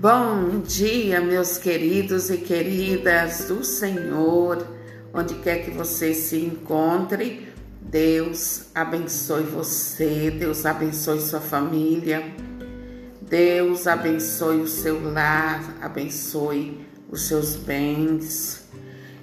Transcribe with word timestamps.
Bom 0.00 0.60
dia, 0.60 1.20
meus 1.20 1.58
queridos 1.58 2.30
e 2.30 2.36
queridas 2.36 3.48
do 3.48 3.64
Senhor, 3.64 4.64
onde 5.12 5.34
quer 5.34 5.64
que 5.64 5.72
você 5.72 6.14
se 6.14 6.36
encontre, 6.36 7.52
Deus 7.80 8.66
abençoe 8.72 9.42
você, 9.42 10.30
Deus 10.30 10.64
abençoe 10.64 11.20
sua 11.20 11.40
família, 11.40 12.22
Deus 13.22 13.88
abençoe 13.88 14.60
o 14.60 14.68
seu 14.68 15.02
lar, 15.02 15.64
abençoe 15.80 16.86
os 17.10 17.22
seus 17.22 17.56
bens 17.56 18.68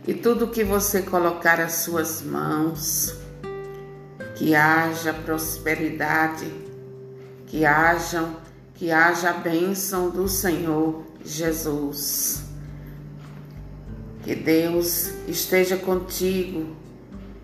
e 0.05 0.13
tudo 0.13 0.49
que 0.49 0.65
você 0.65 1.01
colocar 1.01 1.61
as 1.61 1.71
suas 1.71 2.21
mãos, 2.21 3.15
que 4.35 4.53
haja 4.53 5.13
prosperidade, 5.13 6.51
que 7.47 7.63
hajam 7.63 8.35
que 8.75 8.91
haja 8.91 9.29
a 9.29 9.33
bênção 9.33 10.09
do 10.09 10.27
Senhor 10.27 11.03
Jesus. 11.23 12.43
Que 14.23 14.35
Deus 14.35 15.11
esteja 15.27 15.77
contigo 15.77 16.75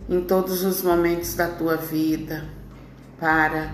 em 0.10 0.22
todos 0.22 0.64
os 0.64 0.82
momentos 0.82 1.34
da 1.36 1.48
tua 1.48 1.78
vida 1.78 2.50
para 3.20 3.74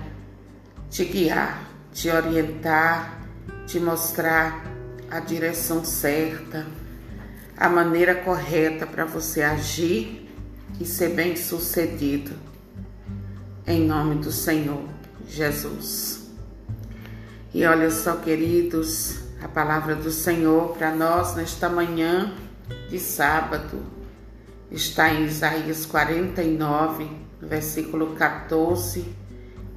te 0.89 1.03
guiar, 1.05 1.67
te 1.91 2.09
orientar, 2.09 3.21
te 3.65 3.79
mostrar 3.79 4.63
a 5.09 5.19
direção 5.19 5.83
certa, 5.83 6.67
a 7.55 7.67
maneira 7.67 8.13
correta 8.13 8.85
para 8.85 9.05
você 9.05 9.41
agir 9.41 10.29
e 10.79 10.85
ser 10.85 11.09
bem-sucedido. 11.09 12.33
Em 13.65 13.85
nome 13.85 14.15
do 14.15 14.31
Senhor 14.31 14.87
Jesus. 15.27 16.16
E 17.57 17.65
olha 17.65 17.89
só, 17.89 18.17
queridos, 18.17 19.15
a 19.41 19.47
palavra 19.47 19.95
do 19.95 20.11
Senhor 20.11 20.77
para 20.77 20.93
nós 20.93 21.35
nesta 21.35 21.67
manhã 21.67 22.31
de 22.87 22.99
sábado 22.99 23.83
está 24.69 25.11
em 25.11 25.25
Isaías 25.25 25.83
49, 25.83 27.09
versículo 27.41 28.13
14 28.13 29.11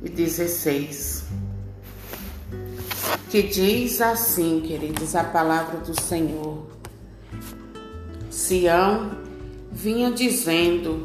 e 0.03 0.11
16. 0.11 1.25
Que 3.31 3.45
diz 3.45 4.03
assim, 4.03 4.61
queridos, 4.61 5.17
a 5.17 5.25
palavra 5.25 5.78
do 5.78 5.98
Senhor. 5.98 6.67
Sião 8.28 9.11
vinha 9.72 10.11
dizendo: 10.11 11.03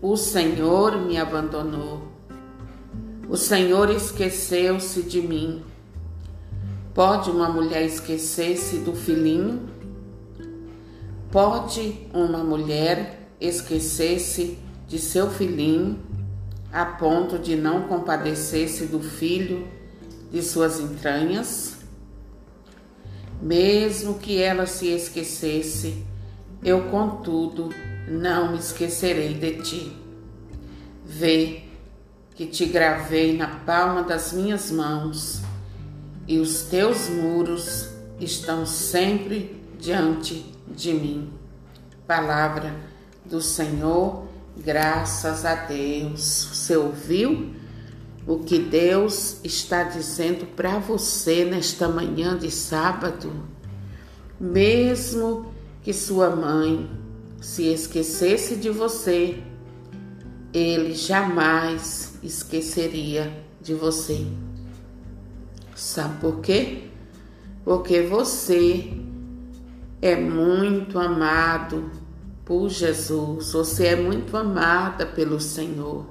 O 0.00 0.16
Senhor 0.16 1.04
me 1.04 1.18
abandonou. 1.18 2.06
O 3.28 3.36
Senhor 3.36 3.90
esqueceu-se 3.90 5.02
de 5.02 5.20
mim. 5.20 5.71
Pode 6.94 7.30
uma 7.30 7.48
mulher 7.48 7.86
esquecer-se 7.86 8.80
do 8.80 8.94
filhinho? 8.94 9.66
Pode 11.30 12.06
uma 12.12 12.44
mulher 12.44 13.30
esquecer-se 13.40 14.58
de 14.86 14.98
seu 14.98 15.30
filhinho 15.30 15.98
a 16.70 16.84
ponto 16.84 17.38
de 17.38 17.56
não 17.56 17.88
compadecer-se 17.88 18.84
do 18.84 19.00
filho 19.00 19.66
de 20.30 20.42
suas 20.42 20.80
entranhas? 20.80 21.78
Mesmo 23.40 24.18
que 24.18 24.42
ela 24.42 24.66
se 24.66 24.88
esquecesse, 24.88 26.04
eu, 26.62 26.90
contudo, 26.90 27.70
não 28.06 28.52
me 28.52 28.58
esquecerei 28.58 29.32
de 29.32 29.62
ti. 29.62 29.96
Vê 31.06 31.64
que 32.34 32.44
te 32.44 32.66
gravei 32.66 33.34
na 33.34 33.48
palma 33.48 34.02
das 34.02 34.34
minhas 34.34 34.70
mãos 34.70 35.40
e 36.26 36.38
os 36.38 36.62
teus 36.62 37.08
muros 37.08 37.88
estão 38.20 38.64
sempre 38.64 39.60
diante 39.78 40.44
de 40.68 40.92
mim. 40.92 41.32
Palavra 42.06 42.74
do 43.24 43.40
Senhor, 43.40 44.26
graças 44.56 45.44
a 45.44 45.54
Deus. 45.54 46.48
Você 46.52 46.76
ouviu 46.76 47.54
o 48.26 48.38
que 48.38 48.58
Deus 48.58 49.38
está 49.42 49.82
dizendo 49.82 50.46
para 50.54 50.78
você 50.78 51.44
nesta 51.44 51.88
manhã 51.88 52.36
de 52.36 52.50
sábado? 52.50 53.32
Mesmo 54.38 55.52
que 55.82 55.92
sua 55.92 56.30
mãe 56.30 56.88
se 57.40 57.64
esquecesse 57.72 58.54
de 58.56 58.70
você, 58.70 59.42
ele 60.52 60.94
jamais 60.94 62.14
esqueceria 62.22 63.32
de 63.60 63.74
você. 63.74 64.26
Sabe 65.82 66.20
por 66.20 66.40
quê? 66.40 66.84
Porque 67.64 68.02
você 68.02 68.88
é 70.00 70.14
muito 70.14 70.96
amado 70.96 71.90
por 72.44 72.68
Jesus, 72.68 73.52
você 73.52 73.88
é 73.88 73.96
muito 73.96 74.36
amada 74.36 75.04
pelo 75.04 75.40
Senhor. 75.40 76.06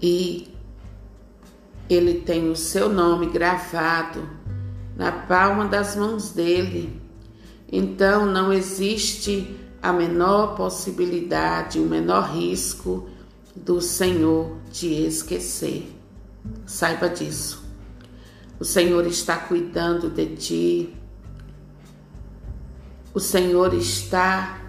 E 0.00 0.54
ele 1.90 2.20
tem 2.20 2.48
o 2.48 2.54
seu 2.54 2.88
nome 2.88 3.26
gravado 3.26 4.26
na 4.96 5.10
palma 5.10 5.66
das 5.66 5.96
mãos 5.96 6.30
dele. 6.30 7.02
Então 7.70 8.24
não 8.24 8.52
existe 8.52 9.58
a 9.82 9.92
menor 9.92 10.54
possibilidade, 10.54 11.80
o 11.80 11.86
menor 11.86 12.30
risco 12.32 13.08
do 13.54 13.80
Senhor 13.80 14.56
te 14.70 14.86
esquecer. 14.86 15.93
Saiba 16.66 17.08
disso. 17.08 17.64
O 18.58 18.64
Senhor 18.64 19.06
está 19.06 19.36
cuidando 19.36 20.08
de 20.08 20.36
ti. 20.36 20.94
O 23.12 23.20
Senhor 23.20 23.74
está 23.74 24.60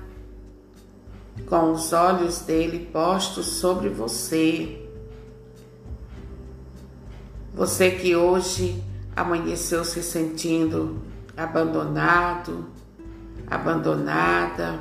com 1.47 1.71
os 1.71 1.93
olhos 1.93 2.39
dele 2.39 2.89
postos 2.91 3.45
sobre 3.45 3.89
você. 3.89 4.81
Você 7.53 7.91
que 7.91 8.15
hoje 8.15 8.83
amanheceu 9.15 9.85
se 9.85 10.03
sentindo 10.03 11.01
abandonado, 11.37 12.65
abandonada, 13.47 14.79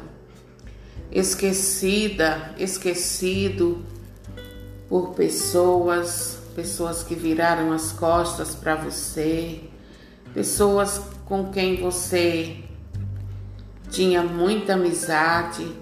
esquecida, 1.11 2.55
esquecido 2.59 3.85
por 4.89 5.15
pessoas 5.15 6.44
pessoas 6.55 7.03
que 7.03 7.15
viraram 7.15 7.73
as 7.73 7.93
costas 7.93 8.55
para 8.55 8.77
você, 8.77 9.61
pessoas 10.33 11.01
com 11.27 11.51
quem 11.51 11.81
você 11.81 12.59
tinha 13.91 14.23
muita 14.23 14.75
amizade 14.75 15.75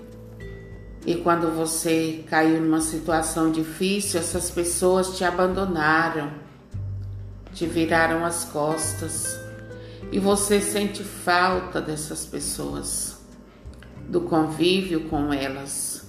e 1.05 1.17
quando 1.17 1.55
você 1.55 2.25
caiu 2.29 2.61
numa 2.61 2.81
situação 2.81 3.51
difícil, 3.51 4.21
essas 4.21 4.51
pessoas 4.51 5.17
te 5.17 5.25
abandonaram, 5.25 6.31
te 7.53 7.67
viraram 7.67 8.25
as 8.25 8.45
costas 8.45 9.39
e 10.11 10.19
você 10.19 10.61
sente 10.61 11.03
falta 11.03 11.81
dessas 11.81 12.25
pessoas, 12.25 13.21
do 14.09 14.23
convívio 14.23 15.09
com 15.09 15.33
elas, 15.33 16.07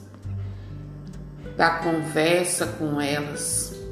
da 1.57 1.71
conversa 1.79 2.65
com 2.67 2.99
elas 3.01 3.82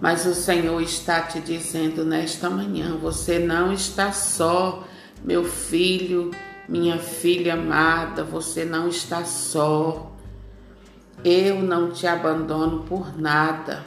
mas 0.00 0.26
o 0.26 0.34
Senhor 0.34 0.80
está 0.82 1.20
te 1.22 1.40
dizendo 1.40 2.04
nesta 2.04 2.50
manhã: 2.50 2.96
você 2.96 3.38
não 3.38 3.72
está 3.72 4.12
só, 4.12 4.86
meu 5.24 5.44
filho, 5.44 6.30
minha 6.68 6.98
filha 6.98 7.54
amada, 7.54 8.24
você 8.24 8.64
não 8.64 8.88
está 8.88 9.24
só. 9.24 10.12
Eu 11.24 11.62
não 11.62 11.90
te 11.90 12.06
abandono 12.06 12.84
por 12.84 13.18
nada. 13.18 13.82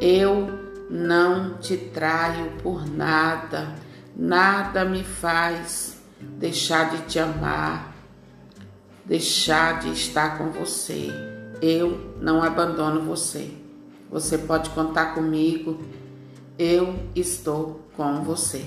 Eu 0.00 0.48
não 0.90 1.54
te 1.58 1.76
traio 1.76 2.52
por 2.62 2.86
nada. 2.86 3.74
Nada 4.14 4.84
me 4.84 5.04
faz 5.04 5.96
deixar 6.20 6.90
de 6.90 7.02
te 7.02 7.18
amar, 7.18 7.94
deixar 9.04 9.80
de 9.80 9.92
estar 9.92 10.38
com 10.38 10.50
você. 10.50 11.08
Eu 11.62 12.16
não 12.20 12.42
abandono 12.42 13.02
você. 13.02 13.65
Você 14.10 14.38
pode 14.38 14.70
contar 14.70 15.14
comigo. 15.14 15.80
Eu 16.58 16.94
estou 17.14 17.80
com 17.96 18.22
você. 18.22 18.64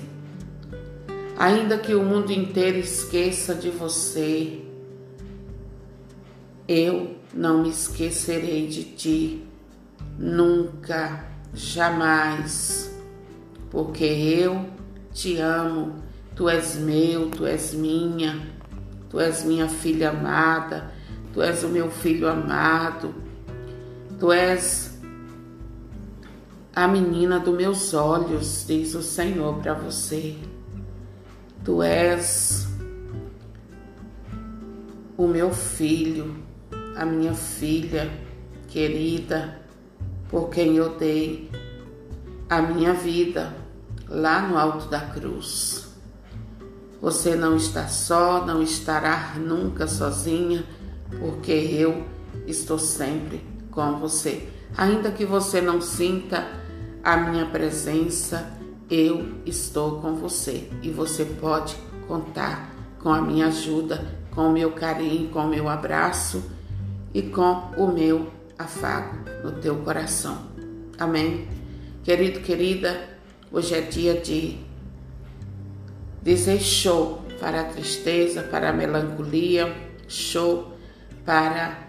Ainda 1.38 1.78
que 1.78 1.94
o 1.94 2.04
mundo 2.04 2.30
inteiro 2.30 2.78
esqueça 2.78 3.54
de 3.54 3.70
você, 3.70 4.60
eu 6.68 7.16
não 7.32 7.62
me 7.62 7.70
esquecerei 7.70 8.66
de 8.66 8.84
ti. 8.84 9.44
Nunca, 10.18 11.24
jamais. 11.54 12.94
Porque 13.70 14.04
eu 14.04 14.66
te 15.12 15.38
amo. 15.38 15.94
Tu 16.36 16.48
és 16.48 16.76
meu, 16.76 17.30
tu 17.30 17.46
és 17.46 17.74
minha. 17.74 18.46
Tu 19.08 19.18
és 19.18 19.44
minha 19.44 19.68
filha 19.68 20.10
amada. 20.10 20.92
Tu 21.32 21.42
és 21.42 21.62
o 21.64 21.68
meu 21.68 21.90
filho 21.90 22.28
amado. 22.28 23.14
Tu 24.18 24.30
és 24.30 24.89
a 26.74 26.86
menina 26.86 27.40
dos 27.40 27.54
meus 27.54 27.92
olhos, 27.94 28.64
diz 28.66 28.94
o 28.94 29.02
Senhor 29.02 29.56
para 29.56 29.74
você. 29.74 30.36
Tu 31.64 31.82
és 31.82 32.68
o 35.16 35.26
meu 35.26 35.52
filho, 35.52 36.36
a 36.96 37.04
minha 37.04 37.34
filha 37.34 38.10
querida, 38.68 39.60
por 40.28 40.48
quem 40.48 40.76
eu 40.76 40.96
dei 40.96 41.50
a 42.48 42.62
minha 42.62 42.94
vida 42.94 43.52
lá 44.08 44.40
no 44.40 44.56
alto 44.56 44.88
da 44.88 45.00
cruz. 45.00 45.88
Você 47.00 47.34
não 47.34 47.56
está 47.56 47.88
só, 47.88 48.44
não 48.44 48.62
estará 48.62 49.34
nunca 49.36 49.86
sozinha, 49.86 50.64
porque 51.18 51.52
eu 51.52 52.06
estou 52.46 52.78
sempre 52.78 53.42
com 53.70 53.98
você. 53.98 54.59
Ainda 54.76 55.10
que 55.10 55.24
você 55.24 55.60
não 55.60 55.80
sinta 55.80 56.46
a 57.02 57.16
minha 57.16 57.46
presença, 57.46 58.50
eu 58.90 59.36
estou 59.46 60.00
com 60.00 60.14
você 60.14 60.68
e 60.82 60.90
você 60.90 61.24
pode 61.24 61.76
contar 62.06 62.70
com 62.98 63.10
a 63.10 63.20
minha 63.20 63.46
ajuda, 63.46 64.04
com 64.30 64.48
o 64.48 64.52
meu 64.52 64.72
carinho, 64.72 65.28
com 65.30 65.40
o 65.40 65.48
meu 65.48 65.68
abraço 65.68 66.50
e 67.14 67.22
com 67.22 67.72
o 67.76 67.86
meu 67.86 68.30
afago 68.58 69.18
no 69.42 69.52
teu 69.52 69.76
coração. 69.76 70.38
Amém? 70.98 71.48
Querido, 72.02 72.40
querida, 72.40 73.08
hoje 73.50 73.74
é 73.74 73.80
dia 73.80 74.14
de 74.14 74.58
dizer 76.22 76.60
show 76.60 77.24
para 77.38 77.62
a 77.62 77.64
tristeza, 77.64 78.42
para 78.42 78.70
a 78.70 78.72
melancolia, 78.72 79.74
show 80.06 80.76
para 81.24 81.88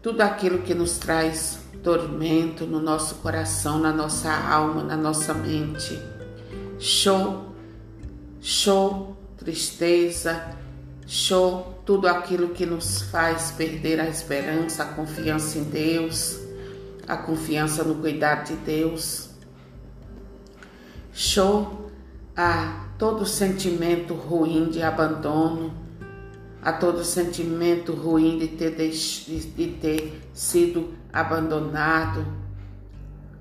tudo 0.00 0.20
aquilo 0.22 0.58
que 0.58 0.74
nos 0.74 0.98
traz 0.98 1.61
tormento 1.82 2.64
no 2.64 2.80
nosso 2.80 3.16
coração, 3.16 3.78
na 3.78 3.92
nossa 3.92 4.32
alma, 4.32 4.82
na 4.82 4.96
nossa 4.96 5.34
mente. 5.34 6.00
Show, 6.78 7.54
show, 8.40 9.16
tristeza, 9.36 10.56
show, 11.06 11.82
tudo 11.84 12.06
aquilo 12.06 12.50
que 12.50 12.64
nos 12.64 13.02
faz 13.02 13.50
perder 13.52 14.00
a 14.00 14.08
esperança, 14.08 14.84
a 14.84 14.86
confiança 14.86 15.58
em 15.58 15.64
Deus, 15.64 16.38
a 17.06 17.16
confiança 17.16 17.82
no 17.82 17.96
cuidado 17.96 18.48
de 18.48 18.56
Deus. 18.56 19.30
Show 21.12 21.90
a 22.36 22.86
todo 22.98 23.26
sentimento 23.26 24.14
ruim 24.14 24.70
de 24.70 24.82
abandono, 24.82 25.81
a 26.62 26.72
todo 26.72 27.04
sentimento 27.04 27.92
ruim 27.92 28.38
de 28.38 28.46
ter, 28.46 28.70
de 28.76 29.66
ter 29.80 30.22
sido 30.32 30.94
abandonado. 31.12 32.24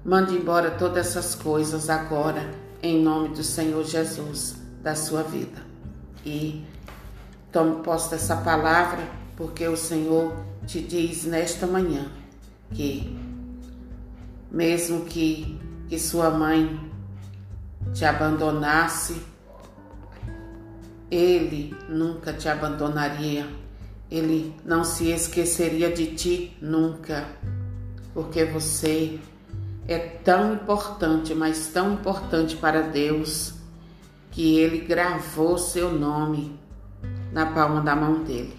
Mande 0.03 0.35
embora 0.35 0.71
todas 0.71 1.05
essas 1.05 1.35
coisas 1.35 1.87
agora, 1.87 2.49
em 2.81 2.99
nome 2.99 3.29
do 3.29 3.43
Senhor 3.43 3.83
Jesus, 3.85 4.55
da 4.81 4.95
sua 4.95 5.21
vida. 5.21 5.61
E 6.25 6.65
tome 7.51 7.83
posse 7.83 8.09
dessa 8.09 8.37
palavra, 8.37 9.07
porque 9.37 9.67
o 9.67 9.77
Senhor 9.77 10.33
te 10.65 10.81
diz 10.81 11.23
nesta 11.25 11.67
manhã 11.67 12.11
que, 12.71 13.15
mesmo 14.49 15.05
que, 15.05 15.59
que 15.87 15.99
sua 15.99 16.31
mãe 16.31 16.89
te 17.93 18.03
abandonasse, 18.03 19.21
ele 21.11 21.75
nunca 21.89 22.31
te 22.31 22.47
abandonaria, 22.47 23.45
ele 24.09 24.55
não 24.63 24.85
se 24.85 25.11
esqueceria 25.11 25.91
de 25.91 26.15
ti 26.15 26.57
nunca, 26.61 27.27
porque 28.13 28.45
você 28.45 29.19
é 29.87 29.97
tão 29.99 30.53
importante, 30.53 31.35
mas 31.35 31.67
tão 31.67 31.93
importante 31.95 32.55
para 32.55 32.81
Deus, 32.81 33.53
que 34.31 34.57
ele 34.57 34.79
gravou 34.79 35.57
seu 35.57 35.91
nome 35.91 36.57
na 37.33 37.47
palma 37.47 37.81
da 37.81 37.93
mão 37.93 38.23
dele. 38.23 38.57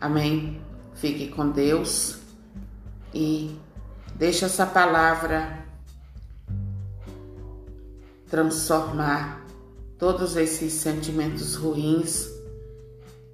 Amém? 0.00 0.62
Fique 0.94 1.28
com 1.28 1.50
Deus 1.50 2.18
e 3.12 3.54
deixe 4.14 4.46
essa 4.46 4.64
palavra 4.64 5.66
transformar 8.30 9.45
todos 9.98 10.36
esses 10.36 10.72
sentimentos 10.72 11.54
ruins 11.54 12.28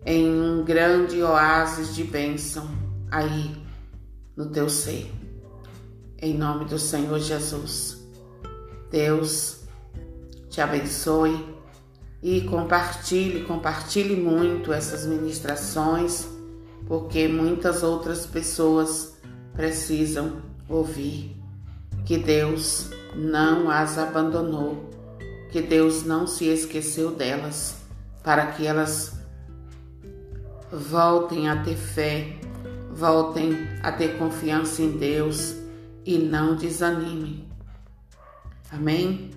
em 0.04 0.28
um 0.28 0.64
grande 0.64 1.22
oásis 1.22 1.94
de 1.94 2.04
bênção 2.04 2.68
aí 3.10 3.54
no 4.36 4.46
teu 4.46 4.68
ser. 4.68 5.12
Em 6.18 6.36
nome 6.36 6.64
do 6.64 6.78
Senhor 6.78 7.18
Jesus. 7.18 8.00
Deus 8.90 9.60
te 10.48 10.60
abençoe 10.60 11.52
e 12.22 12.42
compartilhe, 12.42 13.42
compartilhe 13.44 14.14
muito 14.14 14.72
essas 14.72 15.04
ministrações, 15.06 16.28
porque 16.86 17.26
muitas 17.26 17.82
outras 17.82 18.26
pessoas 18.26 19.14
precisam 19.54 20.42
ouvir 20.68 21.36
que 22.04 22.18
Deus 22.18 22.90
não 23.14 23.70
as 23.70 23.98
abandonou, 23.98 24.90
que 25.52 25.60
Deus 25.60 26.02
não 26.02 26.26
se 26.26 26.46
esqueceu 26.46 27.14
delas, 27.14 27.76
para 28.24 28.46
que 28.46 28.66
elas 28.66 29.12
voltem 30.72 31.50
a 31.50 31.62
ter 31.62 31.76
fé, 31.76 32.38
voltem 32.90 33.52
a 33.82 33.92
ter 33.92 34.16
confiança 34.16 34.80
em 34.80 34.96
Deus 34.96 35.54
e 36.06 36.16
não 36.16 36.56
desanimem. 36.56 37.46
Amém? 38.70 39.30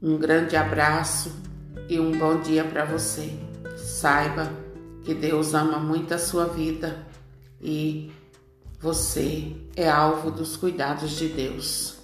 Um 0.00 0.16
grande 0.16 0.54
abraço 0.54 1.32
e 1.88 1.98
um 1.98 2.16
bom 2.16 2.40
dia 2.40 2.62
para 2.64 2.84
você. 2.84 3.36
Saiba 3.76 4.52
que 5.02 5.12
Deus 5.12 5.54
ama 5.54 5.78
muito 5.78 6.14
a 6.14 6.18
sua 6.18 6.46
vida 6.46 7.04
e 7.60 8.12
você 8.80 9.56
é 9.74 9.90
alvo 9.90 10.30
dos 10.30 10.56
cuidados 10.56 11.12
de 11.12 11.28
Deus. 11.28 12.03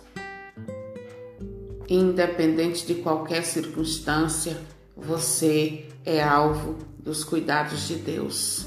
Independente 1.90 2.87
de 2.87 2.94
qualquer 2.94 3.42
circunstância, 3.42 4.56
você 4.96 5.88
é 6.06 6.22
alvo 6.22 6.78
dos 6.96 7.25
cuidados 7.25 7.88
de 7.88 7.96
Deus, 7.96 8.66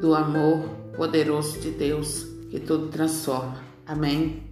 do 0.00 0.14
amor 0.14 0.60
poderoso 0.96 1.58
de 1.58 1.72
Deus 1.72 2.24
que 2.48 2.60
tudo 2.60 2.86
transforma. 2.86 3.60
Amém? 3.84 4.44